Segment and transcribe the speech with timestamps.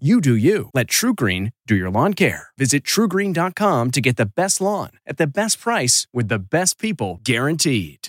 [0.00, 0.70] You do you.
[0.74, 2.48] Let TruGreen do your lawn care.
[2.58, 7.20] Visit trugreen.com to get the best lawn at the best price with the best people
[7.22, 8.08] guaranteed.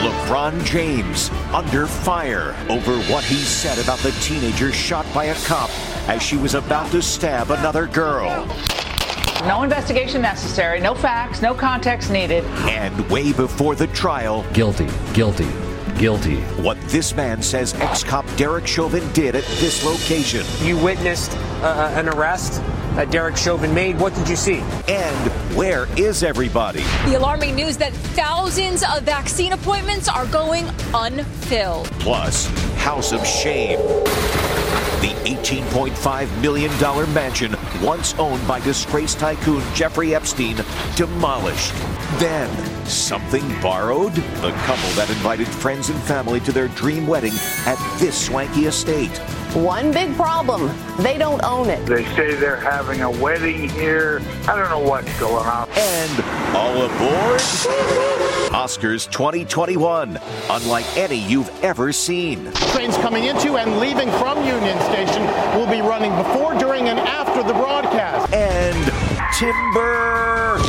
[0.00, 5.68] LeBron James under fire over what he said about the teenager shot by a cop
[6.08, 8.46] as she was about to stab another girl.
[9.44, 12.42] No investigation necessary, no facts, no context needed.
[12.70, 15.48] And way before the trial, Guilty, guilty,
[15.98, 16.36] guilty.
[16.62, 20.44] what this man says ex cop Derek Chauvin did at this location.
[20.64, 21.32] You witnessed
[21.62, 22.62] uh, an arrest
[22.94, 23.98] that Derek Chauvin made.
[23.98, 24.58] What did you see?
[24.88, 26.82] And where is everybody?
[27.06, 31.86] The alarming news that thousands of vaccine appointments are going unfilled.
[32.00, 32.46] Plus,
[32.76, 33.78] House of Shame.
[34.98, 36.70] The $18.5 million
[37.14, 40.56] mansion, once owned by disgraced tycoon Jeffrey Epstein,
[40.96, 41.72] demolished.
[42.16, 42.50] Then,
[42.86, 44.14] something borrowed?
[44.14, 47.34] The couple that invited friends and family to their dream wedding
[47.66, 49.16] at this swanky estate.
[49.54, 51.84] One big problem they don't own it.
[51.86, 54.20] They say they're having a wedding here.
[54.48, 55.68] I don't know what's going on.
[55.70, 57.40] And all aboard
[58.50, 60.18] Oscars 2021,
[60.50, 62.50] unlike any you've ever seen.
[62.72, 65.22] Trains coming into and leaving from Union Station
[65.56, 68.32] will be running before, during, and after the broadcast.
[68.32, 70.67] And Timber.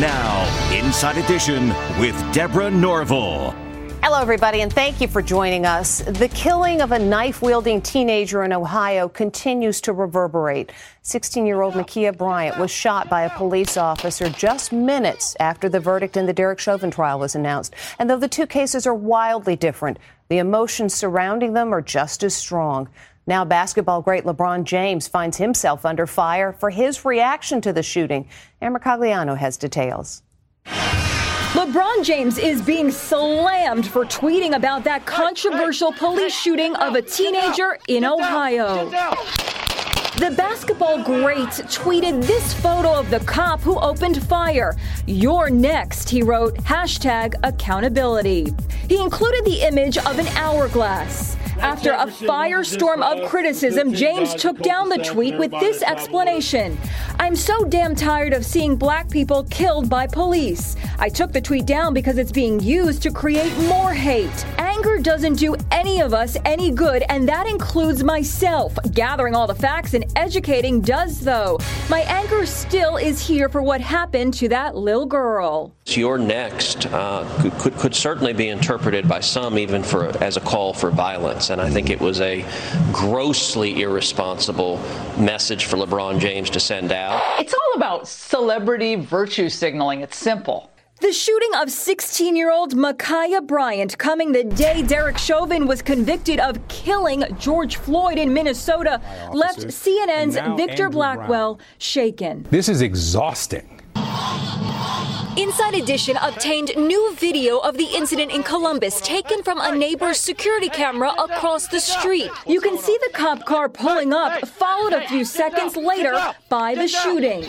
[0.00, 3.50] Now, Inside Edition with Deborah Norville.
[4.02, 6.00] Hello, everybody, and thank you for joining us.
[6.00, 10.72] The killing of a knife wielding teenager in Ohio continues to reverberate.
[11.02, 15.80] 16 year old Ma'Khia Bryant was shot by a police officer just minutes after the
[15.80, 17.74] verdict in the Derek Chauvin trial was announced.
[17.98, 19.98] And though the two cases are wildly different,
[20.30, 22.88] the emotions surrounding them are just as strong.
[23.26, 28.28] Now, basketball great LeBron James finds himself under fire for his reaction to the shooting.
[28.60, 30.22] Amber Cagliano has details.
[31.54, 37.78] LeBron James is being slammed for tweeting about that controversial police shooting of a teenager
[37.88, 38.88] in Ohio.
[40.20, 44.76] The basketball great tweeted this photo of the cop who opened fire.
[45.06, 48.54] You're next, he wrote, hashtag accountability.
[48.88, 51.36] He included the image of an hourglass.
[51.60, 56.78] After a firestorm of criticism, James took down the tweet with this explanation
[57.20, 60.74] I'm so damn tired of seeing black people killed by police.
[60.98, 64.46] I took the tweet down because it's being used to create more hate.
[64.56, 68.74] Anger doesn't do any of us any good, and that includes myself.
[68.92, 71.58] Gathering all the facts and educating does, though.
[71.90, 75.74] My anger still is here for what happened to that little girl.
[75.84, 80.40] Your next uh, could, could, could certainly be interpreted by some even for as a
[80.40, 82.44] call for violence, and I think it was a
[82.92, 84.78] grossly irresponsible
[85.18, 87.22] message for LeBron James to send out.
[87.40, 90.00] It's all about celebrity virtue signaling.
[90.00, 90.70] It's simple.
[91.00, 96.40] The shooting of 16 year old Ma'Khia Bryant coming the day Derek Chauvin was convicted
[96.40, 99.00] of killing George Floyd in Minnesota
[99.32, 102.46] left CNN's Victor Blackwell shaken.
[102.50, 103.80] This is exhausting.
[105.36, 110.68] Inside Edition obtained new video of the incident in Columbus taken from a neighbor's security
[110.68, 112.30] camera across the street.
[112.46, 116.18] You can see the cop car pulling up, followed a few seconds later
[116.48, 117.44] by the shooting.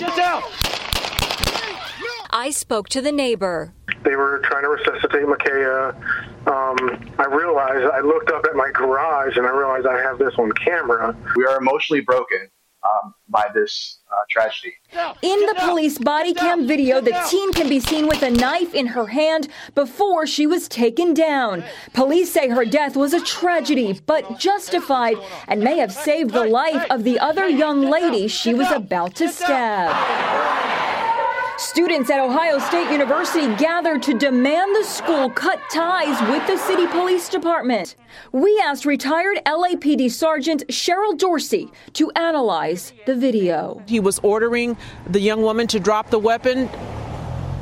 [2.29, 3.73] I spoke to the neighbor.
[4.03, 5.95] They were trying to resuscitate Ma'Khia.
[6.47, 10.33] Um, I realized, I looked up at my garage and I realized I have this
[10.37, 11.15] on camera.
[11.35, 12.47] We are emotionally broken
[12.83, 14.73] um, by this uh, tragedy.
[15.21, 18.87] In the police body cam video, the teen can be seen with a knife in
[18.87, 21.63] her hand before she was taken down.
[21.93, 25.17] Police say her death was a tragedy, but justified,
[25.47, 29.29] and may have saved the life of the other young lady she was about to
[29.29, 30.70] stab.
[31.61, 36.87] Students at Ohio State University gathered to demand the school cut ties with the city
[36.87, 37.95] police department.
[38.31, 43.83] We asked retired LAPD Sergeant Cheryl Dorsey to analyze the video.
[43.85, 44.75] He was ordering
[45.07, 46.67] the young woman to drop the weapon.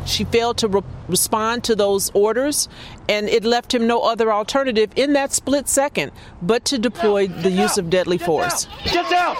[0.06, 2.70] She failed to re- respond to those orders,
[3.10, 7.52] and it left him no other alternative in that split second but to deploy the
[7.52, 8.66] use of deadly force.
[8.86, 9.36] Get down!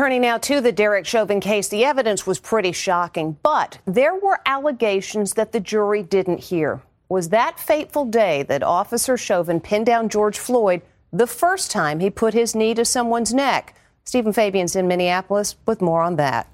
[0.00, 4.40] Turning now to the Derek Chauvin case, the evidence was pretty shocking, but there were
[4.46, 6.80] allegations that the jury didn't hear.
[7.10, 10.80] Was that fateful day that Officer Chauvin pinned down George Floyd
[11.12, 13.74] the first time he put his knee to someone's neck?
[14.04, 16.50] Stephen Fabian's in Minneapolis with more on that.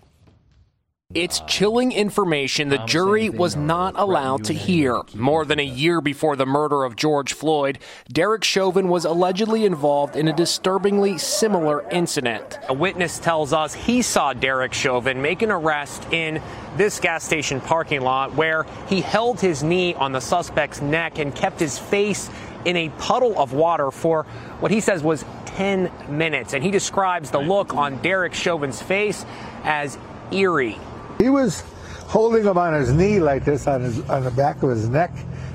[1.14, 5.00] It's chilling information the jury was not allowed to hear.
[5.14, 7.78] More than a year before the murder of George Floyd,
[8.12, 12.58] Derek Chauvin was allegedly involved in a disturbingly similar incident.
[12.68, 16.42] A witness tells us he saw Derek Chauvin make an arrest in
[16.76, 21.34] this gas station parking lot where he held his knee on the suspect's neck and
[21.34, 22.28] kept his face
[22.64, 24.24] in a puddle of water for
[24.58, 26.52] what he says was 10 minutes.
[26.52, 29.24] And he describes the look on Derek Chauvin's face
[29.62, 29.96] as
[30.30, 30.76] eerie.
[31.18, 31.62] He was
[32.06, 35.12] holding him on his knee like this on his on the back of his neck,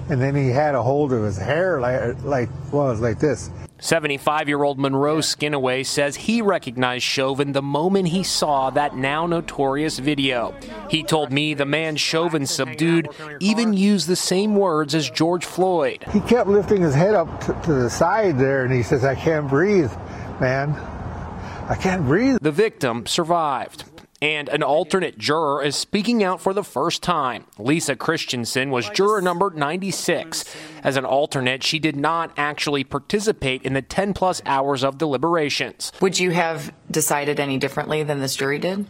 [0.10, 3.50] and then he had a hold of his hair like like well, was like this.
[3.82, 9.26] 75 year old Monroe Skinaway says he recognized Chauvin the moment he saw that now
[9.26, 10.54] notorious video.
[10.88, 13.10] He told me the man Chauvin subdued
[13.40, 16.06] even used the same words as George Floyd.
[16.14, 19.16] He kept lifting his head up to, to the side there, and he says, I
[19.16, 19.92] can't breathe,
[20.40, 20.74] man.
[21.68, 22.38] I can't breathe.
[22.40, 23.86] The victim survived
[24.22, 27.46] and an alternate juror is speaking out for the first time.
[27.58, 30.46] Lisa Christensen was juror number 96.
[30.84, 35.92] As an alternate, she did not actually participate in the 10 plus hours of deliberations.
[36.02, 38.86] Would you have decided any differently than this jury did?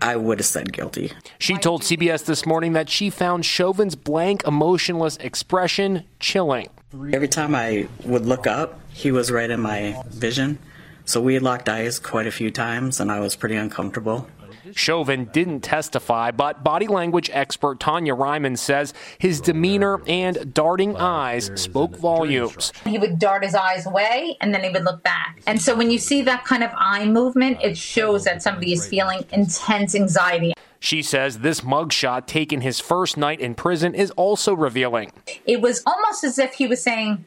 [0.00, 1.12] I would have said guilty.
[1.38, 6.70] She told CBS this morning that she found Chauvin's blank, emotionless expression chilling.
[7.12, 10.58] Every time I would look up, he was right in my vision.
[11.04, 14.28] So we locked eyes quite a few times, and I was pretty uncomfortable.
[14.74, 21.50] Chauvin didn't testify, but body language expert Tonya Reiman says his demeanor and darting eyes
[21.54, 22.72] spoke volumes.
[22.84, 25.40] He would dart his eyes away and then he would look back.
[25.46, 28.86] And so when you see that kind of eye movement, it shows that somebody is
[28.86, 30.52] feeling intense anxiety.
[30.78, 35.12] She says this mugshot taken his first night in prison is also revealing.
[35.46, 37.24] It was almost as if he was saying,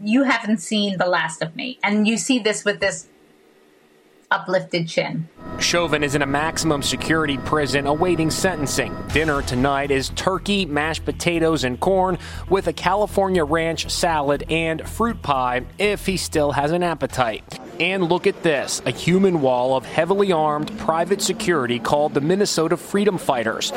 [0.00, 1.78] You haven't seen the last of me.
[1.82, 3.08] And you see this with this
[4.30, 5.28] uplifted chin.
[5.58, 8.94] Chauvin is in a maximum security prison awaiting sentencing.
[9.12, 12.18] Dinner tonight is turkey, mashed potatoes, and corn
[12.48, 17.58] with a California ranch salad and fruit pie if he still has an appetite.
[17.80, 22.76] And look at this a human wall of heavily armed private security called the Minnesota
[22.76, 23.72] Freedom Fighters.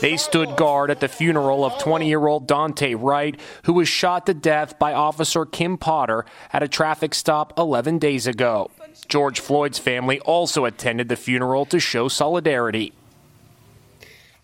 [0.00, 4.26] They stood guard at the funeral of 20 year old Daunte Wright, who was shot
[4.26, 8.70] to death by Officer Kim Potter at a traffic stop 11 days ago.
[9.08, 12.92] George Floyd's family also attended the funeral to show solidarity.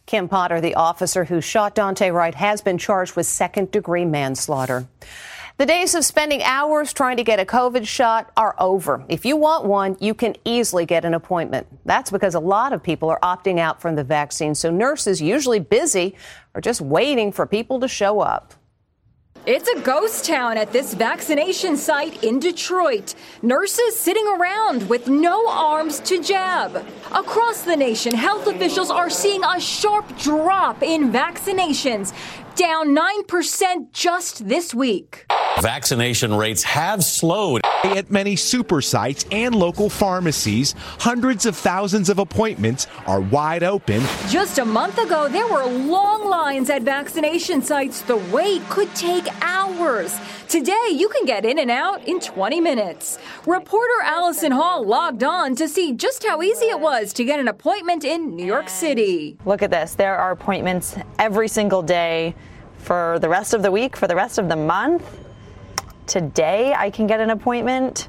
[0.06, 4.86] Kim Potter, the officer who shot Daunte Wright, has been charged with second degree manslaughter.
[5.56, 9.04] The days of spending hours trying to get a COVID shot are over.
[9.08, 11.68] If you want one, you can easily get an appointment.
[11.84, 15.60] That's because a lot of people are opting out from the vaccine, so nurses, usually
[15.60, 16.16] busy,
[16.54, 18.52] are just waiting for people to show up.
[19.46, 23.14] It's a ghost town at this vaccination site in Detroit.
[23.42, 26.82] Nurses sitting around with no arms to jab.
[27.12, 32.14] Across the nation, health officials are seeing a sharp drop in vaccinations,
[32.56, 35.26] down 9% just this week.
[35.60, 37.60] Vaccination rates have slowed.
[37.84, 44.02] At many super sites and local pharmacies, hundreds of thousands of appointments are wide open.
[44.28, 48.00] Just a month ago, there were long lines at vaccination sites.
[48.00, 50.18] The wait could take hours.
[50.54, 53.18] Today, you can get in and out in 20 minutes.
[53.44, 57.48] Reporter Allison Hall logged on to see just how easy it was to get an
[57.48, 59.36] appointment in New York City.
[59.44, 59.96] Look at this.
[59.96, 62.36] There are appointments every single day
[62.78, 65.02] for the rest of the week, for the rest of the month.
[66.06, 68.08] Today, I can get an appointment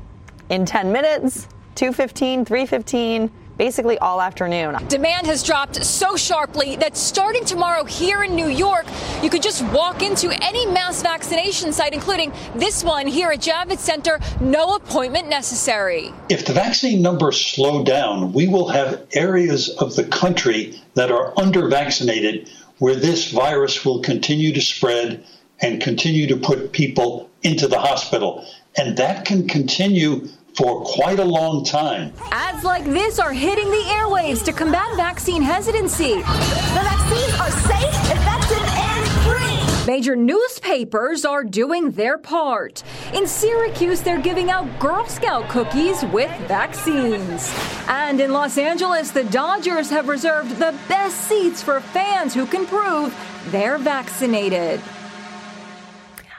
[0.49, 4.75] in 10 minutes, 2:15, 3:15 basically all afternoon.
[4.87, 8.85] Demand has dropped so sharply that starting tomorrow here in New York,
[9.21, 13.79] you could just walk into any mass vaccination site, including this one here at Javits
[13.79, 16.13] Center, no appointment necessary.
[16.29, 21.33] If the vaccine numbers slow down, we will have areas of the country that are
[21.39, 25.23] under vaccinated where this virus will continue to spread
[25.61, 28.45] and continue to put people into the hospital.
[28.77, 32.13] And that can continue for quite a long time.
[32.31, 36.15] Ads like this are hitting the airwaves to combat vaccine hesitancy.
[36.15, 39.85] The vaccines are safe, effective, and free.
[39.85, 42.83] Major newspapers are doing their part.
[43.13, 47.53] In Syracuse, they're giving out Girl Scout cookies with vaccines.
[47.87, 52.65] And in Los Angeles, the Dodgers have reserved the best seats for fans who can
[52.65, 53.13] prove
[53.51, 54.81] they're vaccinated.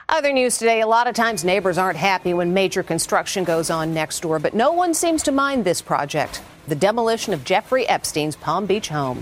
[0.09, 3.93] Other news today a lot of times neighbors aren't happy when major construction goes on
[3.93, 6.43] next door, but no one seems to mind this project.
[6.69, 9.19] the demolition of Jeffrey Epstein's Palm Beach home.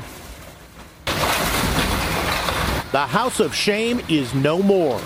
[2.90, 4.98] The House of Shame is no more.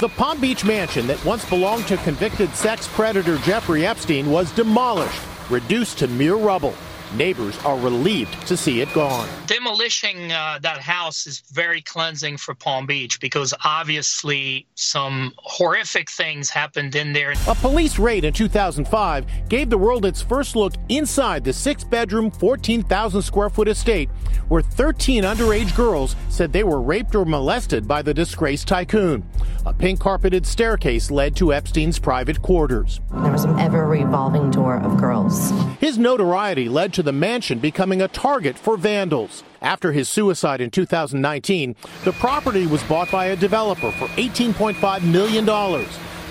[0.00, 5.20] The Palm Beach mansion that once belonged to convicted sex predator Jeffrey Epstein was demolished,
[5.50, 6.74] reduced to mere rubble.
[7.14, 9.28] Neighbors are relieved to see it gone.
[9.46, 16.50] Demolishing uh, that house is very cleansing for Palm Beach because obviously some horrific things
[16.50, 17.34] happened in there.
[17.48, 22.30] A police raid in 2005 gave the world its first look inside the six bedroom,
[22.30, 24.08] 14,000 square foot estate
[24.50, 29.24] where 13 underage girls said they were raped or molested by the disgraced tycoon.
[29.64, 33.00] A pink carpeted staircase led to Epstein's private quarters.
[33.12, 35.52] There was an ever revolving door of girls.
[35.78, 39.42] His notoriety led to the mansion becoming a target for vandals.
[39.62, 45.46] After his suicide in 2019, the property was bought by a developer for $18.5 million.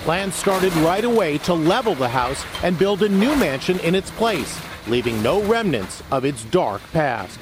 [0.04, 4.10] Plans started right away to level the house and build a new mansion in its
[4.12, 7.38] place, leaving no remnants of its dark past.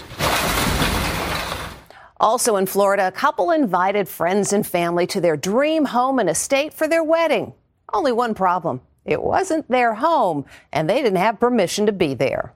[2.21, 6.75] Also in Florida, a couple invited friends and family to their dream home and estate
[6.75, 7.53] for their wedding.
[7.93, 8.81] Only one problem.
[9.05, 12.53] It wasn't their home, and they didn't have permission to be there.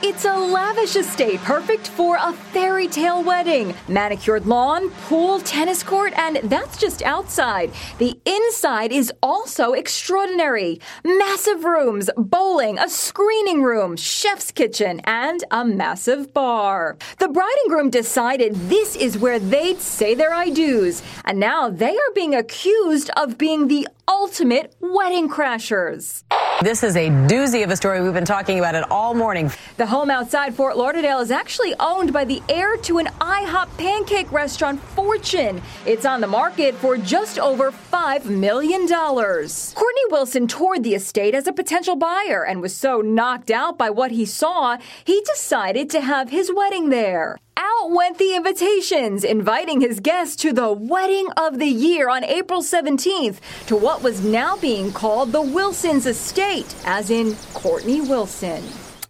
[0.00, 3.74] It's a lavish estate perfect for a fairy tale wedding.
[3.88, 7.70] Manicured lawn, pool, tennis court, and that's just outside.
[7.98, 10.80] The inside is also extraordinary.
[11.04, 16.96] Massive rooms, bowling, a screening room, chef's kitchen, and a massive bar.
[17.18, 21.68] The bride and groom decided this is where they'd say their I do's, and now
[21.68, 26.22] they are being accused of being the ultimate wedding crashers.
[26.60, 28.02] This is a doozy of a story.
[28.02, 29.50] We've been talking about it all morning.
[29.78, 34.30] The home outside Fort Lauderdale is actually owned by the heir to an IHOP pancake
[34.30, 35.62] restaurant fortune.
[35.86, 38.86] It's on the market for just over $5 million.
[38.86, 43.88] Courtney Wilson toured the estate as a potential buyer and was so knocked out by
[43.88, 47.38] what he saw, he decided to have his wedding there.
[47.56, 52.62] Out went the invitations, inviting his guests to the wedding of the year on April
[52.62, 58.62] 17th to what was now being called the Wilson's Estate, as in Courtney Wilson.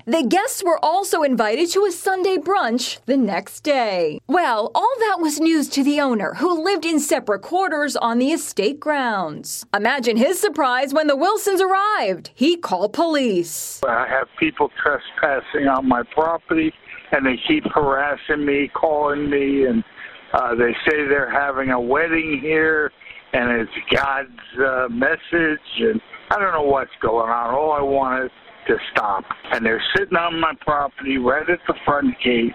[0.05, 4.19] The guests were also invited to a Sunday brunch the next day.
[4.27, 8.33] Well, all that was news to the owner, who lived in separate quarters on the
[8.33, 9.65] estate grounds.
[9.73, 12.31] Imagine his surprise when the Wilsons arrived.
[12.35, 13.81] He called police.
[13.87, 16.73] I have people trespassing on my property
[17.13, 19.85] and they keep harassing me, calling me, and
[20.33, 22.91] uh, they say they're having a wedding here,
[23.33, 26.01] and it's God's uh, message, and
[26.31, 27.55] I don't know what's going on.
[27.55, 28.31] All I want is
[28.69, 32.55] to stop, and they're sitting on my property right at the front gate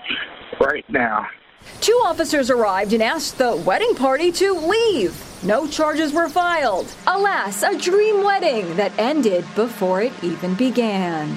[0.59, 1.27] right now.
[1.81, 5.23] Two officers arrived and asked the wedding party to leave.
[5.43, 6.91] No charges were filed.
[7.05, 11.35] Alas, a dream wedding that ended before it even began.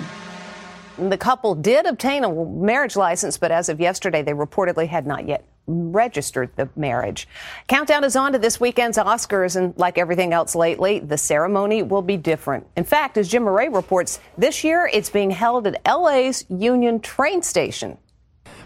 [1.08, 5.26] The couple did obtain a marriage license, but as of yesterday, they reportedly had not
[5.26, 7.26] yet registered the marriage.
[7.68, 12.02] Countdown is on to this weekend's Oscars, and like everything else lately, the ceremony will
[12.02, 12.66] be different.
[12.76, 17.40] In fact, as Jim Moret reports, this year it's being held at LA's Union train
[17.40, 17.96] station.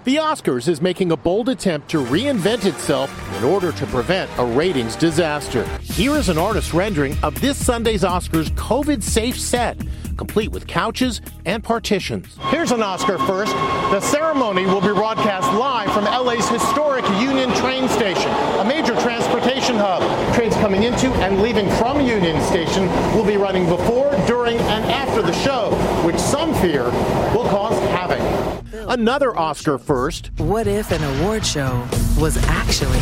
[0.04, 4.44] The Oscars is making a bold attempt to reinvent itself in order to prevent a
[4.44, 5.64] ratings disaster.
[5.78, 9.80] Here is an artist rendering of this Sunday's Oscars COVID safe set,
[10.18, 12.36] complete with couches and partitions.
[12.50, 13.54] Here's an Oscar first.
[13.54, 18.30] The ceremony will be broadcast live from LA's historic Union train station,
[18.60, 20.02] a major transportation hub.
[20.34, 25.22] Trains coming into and leaving from Union Station will be running before, during, and after
[25.22, 25.70] the show,
[26.04, 26.84] which some fear
[27.34, 27.74] will cause.
[28.88, 30.30] Another Oscar first.
[30.38, 31.86] What if an award show
[32.18, 33.00] was actually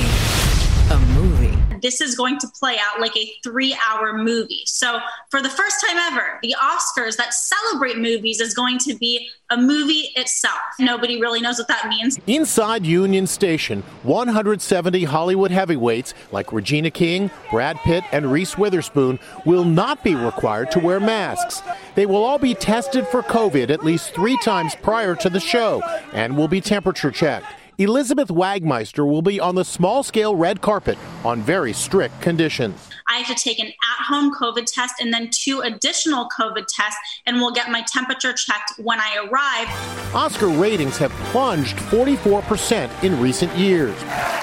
[0.91, 1.62] a movie?
[1.83, 4.63] This is going to play out like a three hour movie.
[4.67, 9.29] So, for the first time ever, the Oscars that celebrate movies is going to be
[9.51, 10.61] a movie itself.
[10.79, 12.19] Nobody really knows what that means.
[12.27, 19.65] Inside Union Station, 170 Hollywood heavyweights like Regina King, Brad Pitt, and Reese Witherspoon will
[19.65, 21.63] not be required to wear masks.
[21.95, 25.83] They will all be tested for COVID at least three times prior to the show
[26.13, 27.47] and will be temperature checked.
[27.83, 32.89] Elizabeth Wagmeister will be on the small scale red carpet on very strict conditions.
[33.09, 36.99] I have to take an at home COVID test and then two additional COVID tests,
[37.27, 40.15] and will get my temperature checked when I arrive.
[40.15, 43.97] Oscar ratings have plunged 44% in recent years.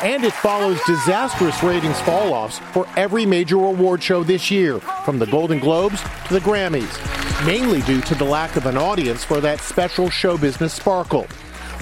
[0.03, 5.17] And it follows disastrous ratings fall offs for every major award show this year, from
[5.17, 9.39] the Golden Globes to the Grammys, mainly due to the lack of an audience for
[9.39, 11.25] that special show business sparkle.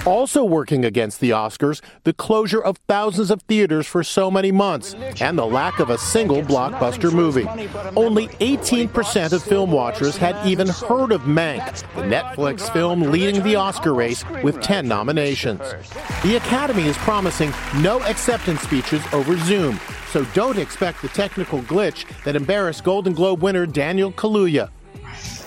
[0.06, 4.94] Also working against the Oscars, the closure of thousands of theaters for so many months
[5.20, 7.46] and the lack of a single blockbuster movie.
[7.96, 13.56] Only 18% of film watchers had even heard of Mank, the Netflix film leading the
[13.56, 15.60] Oscar race with 10 nominations.
[16.22, 19.80] The Academy is promising no acceptance speeches over Zoom,
[20.12, 24.70] so don't expect the technical glitch that embarrassed Golden Globe winner Daniel Kaluuya.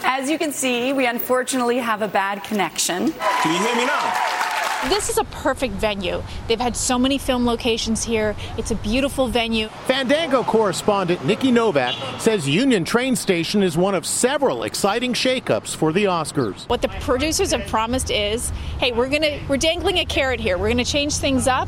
[0.03, 3.11] As you can see, we unfortunately have a bad connection.
[3.11, 4.40] Can you hear me now?
[4.89, 6.23] This is a perfect venue.
[6.47, 8.35] They've had so many film locations here.
[8.57, 9.67] It's a beautiful venue.
[9.85, 15.93] Fandango correspondent Nikki Novak says Union Train Station is one of several exciting shakeups for
[15.93, 16.67] the Oscars.
[16.67, 20.57] What the producers have promised is, hey, we're going to we're dangling a carrot here.
[20.57, 21.67] We're going to change things up.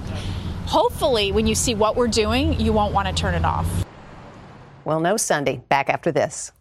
[0.66, 3.68] Hopefully, when you see what we're doing, you won't want to turn it off.
[4.86, 5.62] Well, no Sunday.
[5.70, 6.52] Back after this.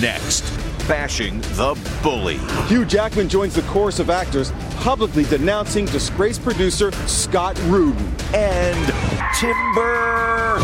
[0.00, 0.42] Next,
[0.86, 2.38] bashing the bully.
[2.66, 4.52] Hugh Jackman joins the chorus of actors
[4.86, 7.98] publicly denouncing disgraced producer Scott Rudin.
[8.32, 8.86] And
[9.34, 10.60] Timber.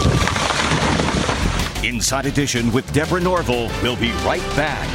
[1.85, 3.69] Inside Edition with Deborah Norville.
[3.83, 4.88] We'll be right back.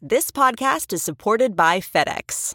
[0.00, 2.54] This podcast is supported by FedEx.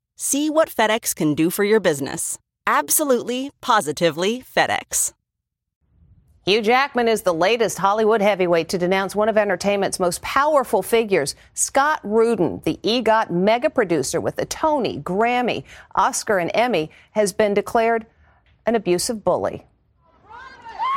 [0.23, 2.37] See what FedEx can do for your business.
[2.67, 5.13] Absolutely, positively FedEx.
[6.45, 11.33] Hugh Jackman is the latest Hollywood heavyweight to denounce one of entertainment's most powerful figures,
[11.55, 15.63] Scott Rudin, the EGOT mega producer with a Tony, Grammy,
[15.95, 18.05] Oscar, and Emmy, has been declared
[18.67, 19.65] an abusive bully.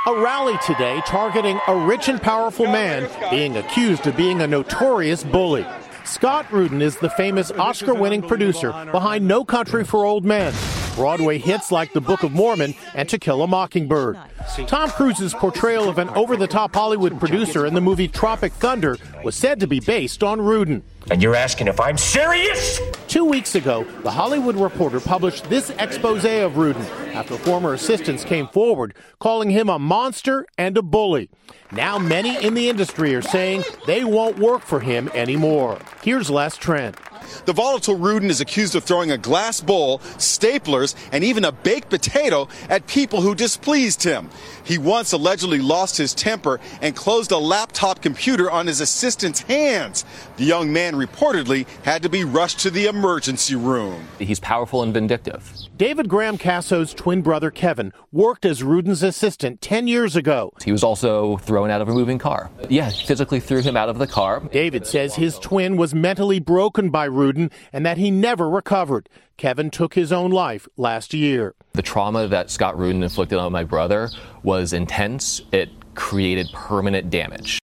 [0.06, 5.24] A rally today targeting a rich and powerful man being accused of being a notorious
[5.24, 5.64] bully.
[6.04, 10.52] Scott Rudin is the famous Oscar winning producer behind No Country for Old Men,
[10.94, 14.18] Broadway hits like The Book of Mormon and To Kill a Mockingbird.
[14.66, 18.96] Tom Cruise's portrayal of an over the top Hollywood producer in the movie Tropic Thunder
[19.24, 20.82] was said to be based on Rudin.
[21.10, 22.80] And you're asking if I'm serious?
[23.08, 28.48] Two weeks ago, The Hollywood Reporter published this expose of Rudin after former assistants came
[28.48, 31.28] forward, calling him a monster and a bully.
[31.72, 35.78] Now, many in the industry are saying they won't work for him anymore.
[36.02, 36.96] Here's Les Trent.
[37.44, 41.90] The volatile Rudin is accused of throwing a glass bowl, staplers, and even a baked
[41.90, 44.30] potato at people who displeased him.
[44.64, 50.04] He once allegedly lost his temper and closed a laptop computer on his assistant's hands.
[50.36, 54.06] The young man reportedly had to be rushed to the emergency room.
[54.18, 55.52] He's powerful and vindictive.
[55.76, 60.52] David Graham Caso's twin brother Kevin worked as Rudin's assistant 10 years ago.
[60.64, 62.50] He was also thrown out of a moving car.
[62.68, 64.40] Yeah, physically threw him out of the car.
[64.52, 69.08] David says his twin was mentally broken by Rudin and that he never recovered.
[69.36, 71.54] Kevin took his own life last year.
[71.72, 74.10] The trauma that Scott Rudin inflicted on my brother
[74.42, 75.42] was intense.
[75.52, 77.58] It created permanent damage.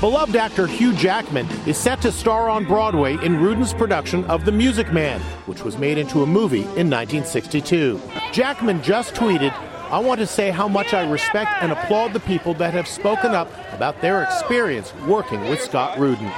[0.00, 4.52] Beloved actor Hugh Jackman is set to star on Broadway in Rudin's production of The
[4.52, 8.00] Music Man, which was made into a movie in 1962.
[8.32, 9.52] Jackman just tweeted,
[9.90, 13.32] I want to say how much I respect and applaud the people that have spoken
[13.32, 16.32] up about their experience working with Scott Rudin.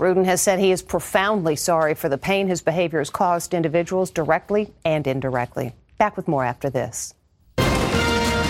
[0.00, 4.10] Rudin has said he is profoundly sorry for the pain his behavior has caused individuals
[4.10, 5.74] directly and indirectly.
[5.98, 7.12] Back with more after this.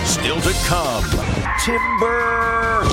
[0.05, 1.03] Still to come,
[1.59, 2.87] Timber.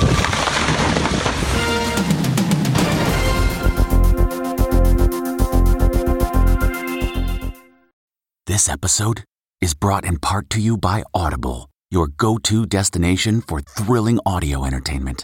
[8.45, 9.23] This episode
[9.61, 14.65] is brought in part to you by Audible, your go to destination for thrilling audio
[14.65, 15.23] entertainment.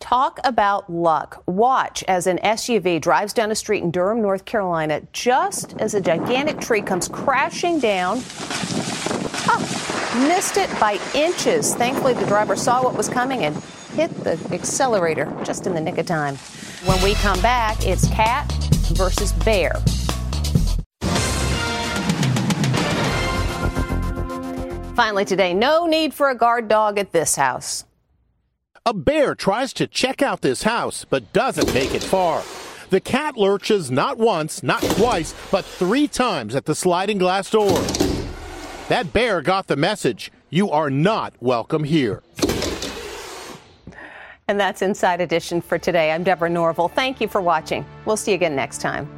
[0.00, 1.42] Talk about luck.
[1.46, 6.00] Watch as an SUV drives down a street in Durham, North Carolina, just as a
[6.00, 8.22] gigantic tree comes crashing down.
[9.50, 11.74] Oh, missed it by inches.
[11.74, 13.56] Thankfully, the driver saw what was coming and
[13.94, 16.36] hit the accelerator just in the nick of time.
[16.84, 18.50] When we come back, it's cat
[18.92, 19.72] versus bear.
[24.94, 27.84] Finally, today, no need for a guard dog at this house.
[28.88, 32.42] A bear tries to check out this house, but doesn't make it far.
[32.88, 37.78] The cat lurches not once, not twice, but three times at the sliding glass door.
[38.88, 42.22] That bear got the message you are not welcome here.
[44.48, 46.10] And that's Inside Edition for today.
[46.10, 46.88] I'm Deborah Norville.
[46.88, 47.84] Thank you for watching.
[48.06, 49.17] We'll see you again next time.